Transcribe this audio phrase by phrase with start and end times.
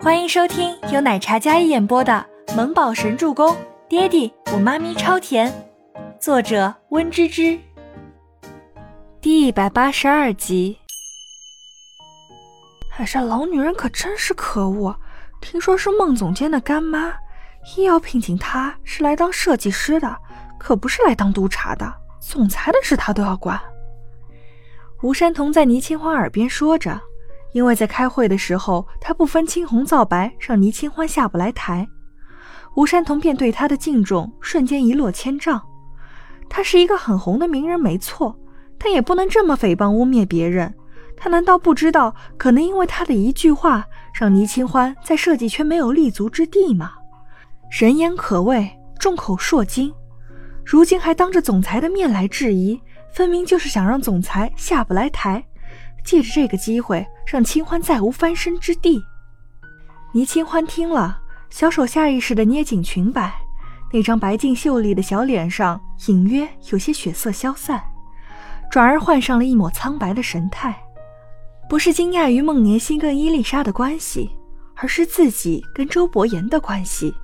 [0.00, 3.52] 欢迎收听由奶茶一演播的《萌宝神助攻》，
[3.88, 5.52] 爹地我妈咪超甜，
[6.20, 7.58] 作者温芝芝。
[9.20, 10.78] 第一百八十二集。
[12.88, 14.94] 海这老女人可真是可恶！
[15.40, 17.12] 听说是孟总监的干妈，
[17.76, 20.16] 硬要聘请她是来当设计师的，
[20.60, 21.92] 可不是来当督察的。
[22.20, 23.60] 总裁的事她都要管。
[25.02, 27.00] 吴山童在倪清欢耳边说着。
[27.52, 31.88] 因为在开会的时候，他不分青红皂白，让倪清欢下不来台，
[32.76, 35.60] 吴山童便对他的敬重瞬间一落千丈。
[36.48, 38.38] 他是一个很红的名人，没错，
[38.78, 40.72] 但也不能这么诽谤污蔑别人。
[41.16, 43.84] 他难道不知道，可能因为他的一句话，
[44.14, 46.92] 让倪清欢在设计圈没有立足之地吗？
[47.70, 49.92] 人言可畏，众口铄金，
[50.64, 55.44] 如今还当着总裁的面来质疑，分明就是想让总裁下不来台。
[56.04, 59.02] 借着这个机会，让清欢再无翻身之地。
[60.12, 63.34] 倪清欢听了，小手下意识地捏紧裙摆，
[63.92, 67.82] 那张白净秀丽的小脸上隐约有些血色消散，
[68.70, 70.74] 转而换上了一抹苍白的神态。
[71.68, 74.30] 不是惊讶于孟年心跟伊丽莎的关系，
[74.76, 77.14] 而是自己跟周伯言的关系。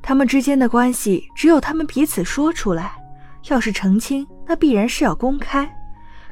[0.00, 2.92] 他们之间的关系，只有他们彼此说出来，
[3.48, 5.70] 要是澄清，那必然是要公开。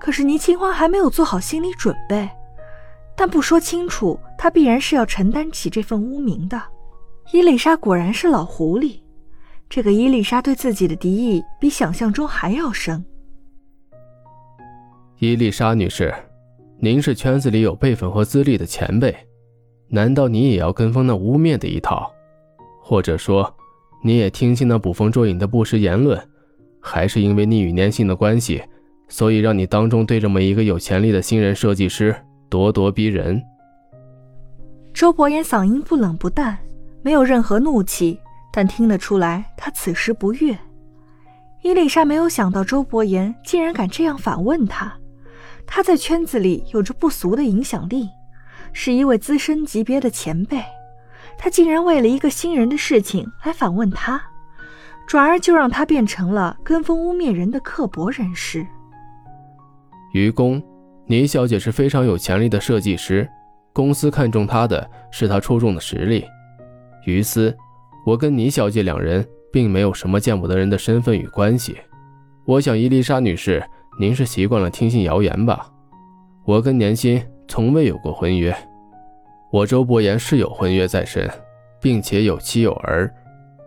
[0.00, 2.28] 可是倪清欢还没有做好心理准备，
[3.14, 6.60] 但不说清楚，他必然是要承担起这份污名的。
[7.32, 9.00] 伊丽莎果然是老狐狸，
[9.68, 13.04] 这个伊丽莎对自己的敌意比想象中还要深。
[15.18, 16.12] 伊丽莎女士，
[16.78, 19.14] 您是圈子里有辈分和资历的前辈，
[19.88, 22.10] 难道你也要跟风那污蔑的一套？
[22.82, 23.54] 或者说，
[24.02, 26.18] 你也听信那捕风捉影的不实言论？
[26.80, 28.62] 还是因为你与年薪的关系？
[29.10, 32.14] 所以让你当众对这么一个有潜力的新人设计师
[32.48, 33.42] 咄咄逼人。
[34.94, 36.56] 周伯言嗓音不冷不淡，
[37.02, 38.18] 没有任何怒气，
[38.52, 40.56] 但听得出来他此时不悦。
[41.62, 44.96] 伊丽莎没有想到周伯言竟然敢这样反问他，
[45.66, 48.08] 他在圈子里有着不俗的影响力，
[48.72, 50.62] 是一位资深级别的前辈，
[51.36, 54.22] 他竟然为了一个新人的事情来反问他，
[55.06, 58.66] 转而就让他变成了跟风污蔑人的刻薄人士。
[60.12, 60.62] 于公，
[61.06, 63.28] 倪小姐是非常有潜力的设计师，
[63.72, 66.24] 公司看中她的是她出众的实力。
[67.06, 67.56] 于私，
[68.04, 71.76] 我跟倪小姐两人并没有什么见不得人的身份与关系。
[72.44, 73.62] 我想伊丽莎女士，
[73.98, 75.70] 您是习惯了听信谣言吧？
[76.44, 78.54] 我跟年薪从未有过婚约，
[79.52, 81.30] 我周伯言是有婚约在身，
[81.80, 83.12] 并且有妻有儿，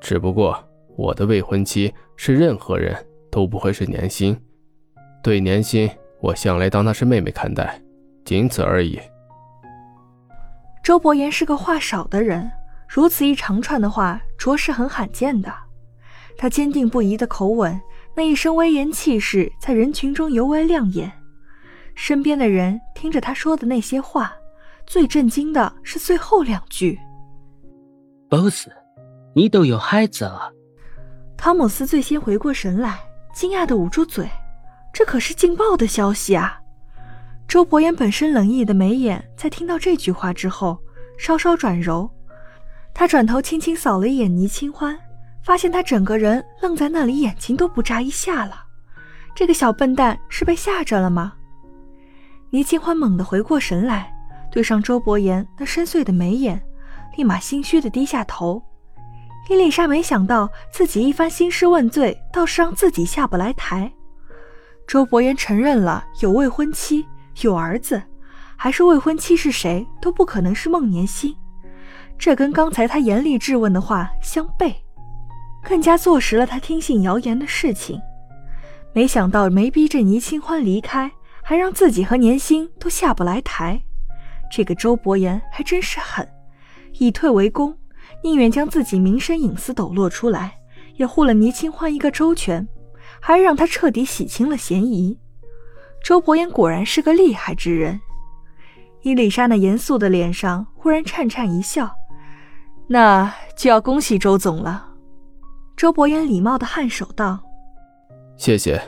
[0.00, 0.56] 只不过
[0.96, 2.96] 我的未婚妻是任何人
[3.30, 4.36] 都不会是年薪，
[5.22, 5.90] 对年薪。
[6.20, 7.80] 我向来当她是妹妹看待，
[8.24, 9.00] 仅此而已。
[10.82, 12.50] 周伯言是个话少的人，
[12.88, 15.52] 如此一长串的话，着实很罕见的。
[16.36, 17.78] 他坚定不移的口吻，
[18.16, 21.12] 那一身威严气势，在人群中尤为亮眼。
[21.94, 24.32] 身边的人听着他说的那些话，
[24.86, 26.98] 最震惊的是最后两句
[28.30, 28.68] ：“boss，
[29.34, 30.50] 你都有孩子了。”
[31.36, 32.98] 汤姆斯最先回过神来，
[33.34, 34.26] 惊讶的捂住嘴。
[35.00, 36.60] 这可是劲爆的消息啊！
[37.48, 40.78] 周伯言本身冷意的眉眼，在听到这句话之后，
[41.16, 42.06] 稍稍转柔。
[42.92, 44.94] 他转头轻轻扫了一眼倪清欢，
[45.42, 48.64] 发现他整个人愣在那里，眼睛都不眨一下了。
[49.34, 51.32] 这个小笨蛋是被吓着了吗？
[52.50, 54.12] 倪清欢猛地回过神来，
[54.52, 56.62] 对上周伯言那深邃的眉眼，
[57.16, 58.62] 立马心虚的低下头。
[59.48, 63.90] 伊丽莎没想到自己一番兴师问罪，倒是让自己下不来台。
[64.90, 67.06] 周伯言承认了有未婚妻，
[67.42, 68.02] 有儿子，
[68.56, 71.32] 还是未婚妻是谁都不可能是孟年心，
[72.18, 74.74] 这跟刚才他严厉质问的话相悖，
[75.62, 78.02] 更加坐实了他听信谣言的事情。
[78.92, 81.08] 没想到没逼着倪清欢离开，
[81.40, 83.80] 还让自己和年心都下不来台，
[84.50, 86.28] 这个周伯言还真是狠，
[86.94, 87.72] 以退为攻，
[88.24, 90.52] 宁愿将自己名声隐私抖落出来，
[90.96, 92.66] 也护了倪清欢一个周全。
[93.20, 95.18] 还让他彻底洗清了嫌疑。
[96.02, 98.00] 周伯言果然是个厉害之人。
[99.02, 101.94] 伊丽莎那严肃的脸上忽然颤颤一笑，
[102.88, 104.88] 那就要恭喜周总了。
[105.76, 107.40] 周伯言礼貌的颔首道
[108.36, 108.80] ：“谢谢。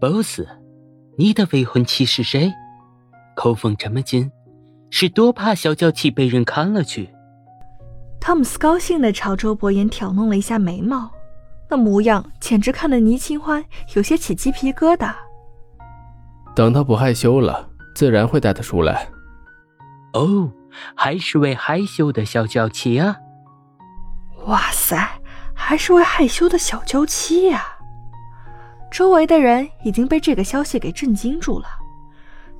[0.00, 0.42] ”boss，
[1.16, 2.52] 你的未婚妻是谁？
[3.36, 4.30] 口风这么紧，
[4.90, 7.10] 是多怕小娇妻被人看了去？
[8.20, 11.10] 汤姆斯高兴的朝周伯言挑弄了一下眉毛。
[11.70, 13.64] 那模样简直看得倪清欢
[13.94, 15.14] 有些起鸡皮疙瘩。
[16.54, 19.08] 等他不害羞了，自然会带他出来。
[20.14, 20.50] 哦，
[20.96, 23.16] 还是位害羞的小娇妻啊？
[24.46, 25.08] 哇塞，
[25.54, 27.64] 还是位害羞的小娇妻呀！
[28.90, 31.68] 周围的人已经被这个消息给震惊住了。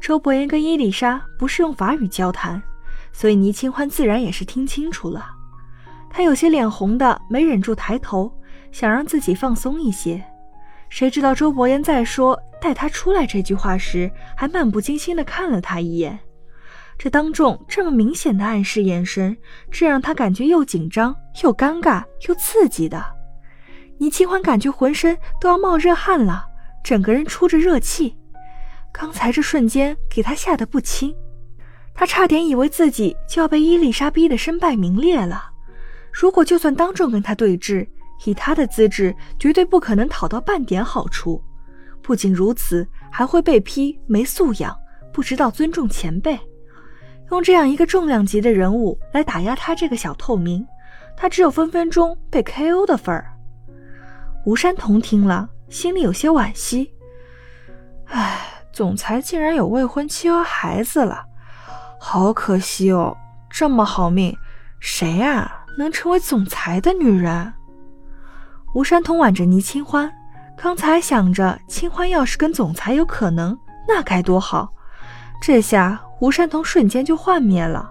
[0.01, 2.63] 周伯言跟伊丽莎不是用法语交谈，
[3.13, 5.27] 所以倪清欢自然也是听清楚了。
[6.09, 8.33] 他有些脸红的，没忍住抬头，
[8.72, 10.22] 想让自己放松一些。
[10.88, 16.19] 谁知道周伯言在说“带他出来”这句话时，还漫不经心的看了他一眼。
[16.99, 19.37] 这当众这么明显的暗示眼神，
[19.70, 23.02] 这让他感觉又紧张又尴尬又刺激的。
[23.99, 26.44] 倪清欢感觉浑身都要冒热汗了，
[26.82, 28.17] 整个人出着热气。
[28.93, 31.14] 刚才这瞬间给他吓得不轻，
[31.94, 35.50] 他差点以为自己就要被伊丽莎逼得身败名裂了。
[36.12, 37.87] 如果就算当众跟他对峙，
[38.25, 41.43] 以他的资质，绝对不可能讨到半点好处。
[42.02, 44.76] 不仅如此，还会被批没素养，
[45.12, 46.38] 不知道尊重前辈。
[47.31, 50.67] 用这样一个重量级的人物来打压他这个小透明，
[51.17, 53.32] 他只有分分钟被 KO 的份儿。
[54.44, 56.93] 吴山童听了，心里有些惋惜。
[58.06, 58.40] 唉，
[58.72, 61.25] 总裁竟然有未婚妻和孩子了，
[62.00, 63.17] 好可惜哦！
[63.49, 64.37] 这么好命，
[64.81, 67.52] 谁啊能成为总裁的女人？
[68.72, 70.12] 吴山童挽着倪清欢，
[70.56, 73.58] 刚才想着清欢要是跟总裁有可能，
[73.88, 74.72] 那该多好。
[75.43, 77.90] 这下吴山童瞬间就幻灭了。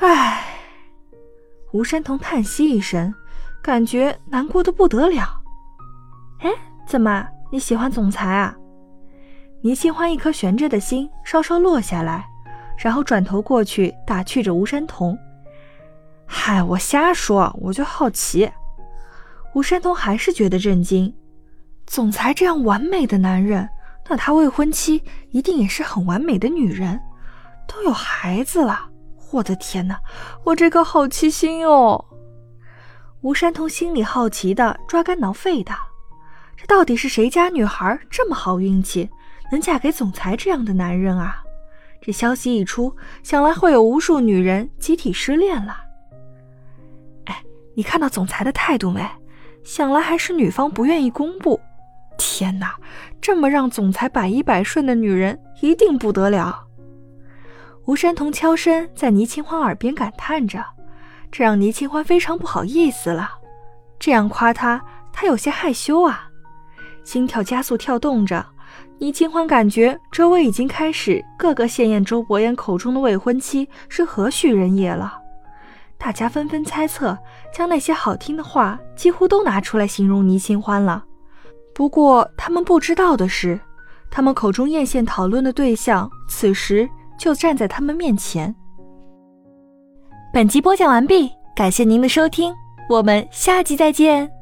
[0.00, 0.44] 唉，
[1.72, 3.14] 吴山童叹息一声，
[3.62, 5.40] 感觉难过的不得了。
[6.40, 6.50] 哎，
[6.86, 8.54] 怎么你喜欢总裁啊？
[9.62, 12.28] 倪清欢一颗悬着的心稍稍落下来，
[12.76, 15.18] 然后转头过去打趣着吴山童
[16.26, 18.50] ：“嗨，我瞎说，我就好奇。”
[19.54, 21.12] 吴山童还是觉得震惊，
[21.86, 23.68] 总裁这样完美的男人，
[24.08, 27.00] 那他未婚妻一定也是很完美的女人，
[27.66, 28.88] 都有孩子了。
[29.30, 30.00] 我的天哪，
[30.44, 32.04] 我这颗好奇心哦！
[33.22, 35.72] 吴山童心里好奇的抓肝挠肺的，
[36.56, 39.10] 这到底是谁家女孩这么好运气，
[39.50, 41.42] 能嫁给总裁这样的男人啊？
[42.00, 45.76] 这消息一出，想来会有无数女人集体失恋了。
[47.24, 47.42] 哎，
[47.74, 49.04] 你看到总裁的态度没？
[49.68, 51.60] 想来还是女方不愿意公布。
[52.16, 52.74] 天哪，
[53.20, 56.64] 这么让总裁百依百顺的女人一定不得了。
[57.84, 60.64] 吴山童悄声在倪清欢耳边感叹着，
[61.30, 63.28] 这让倪清欢非常不好意思了。
[63.98, 64.82] 这样夸他，
[65.12, 66.30] 他有些害羞啊，
[67.04, 68.46] 心跳加速跳动着。
[68.96, 75.18] 倪清欢感觉周围已经开始个个羡艳周伯言口中的未婚妻是何许人也了。
[75.98, 77.18] 大家纷纷猜测，
[77.52, 81.04] 将那些好听的话几乎都拿出来形容倪清欢了。
[81.74, 83.58] 不过他们不知道的是，
[84.10, 88.54] 他们口中艳羡讨论的对象，此时就站在他们面前。
[90.32, 92.54] 本集播讲完毕，感谢您的收听，
[92.88, 94.37] 我们下集再见。